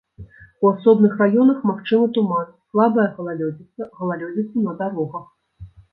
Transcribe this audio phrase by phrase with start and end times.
[0.63, 5.29] У асобных раёнах магчымы туман, слабая галалёдзіца, галалёдзіца на дарогах.